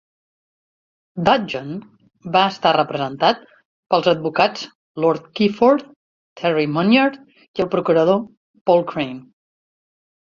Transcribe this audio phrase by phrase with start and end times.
[1.27, 1.67] Dudgeon
[2.35, 3.43] va estar representat
[3.95, 4.63] pels advocats
[5.05, 5.87] Lord Gifford,
[6.43, 8.21] Terry Munyard i el procurador
[8.71, 9.23] Paul Crane.